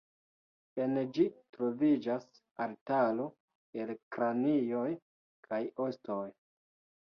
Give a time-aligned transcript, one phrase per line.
[0.85, 1.25] En ĝi
[1.57, 2.25] troviĝas
[2.67, 3.29] altaro
[3.85, 4.91] el kranioj
[5.49, 6.23] kaj ostoj.